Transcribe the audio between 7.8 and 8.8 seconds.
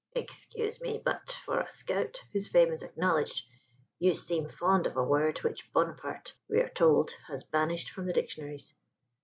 from the dictionaries.